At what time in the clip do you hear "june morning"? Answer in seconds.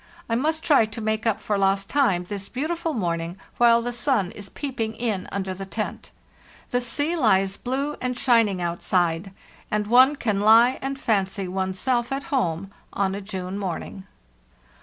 13.21-14.07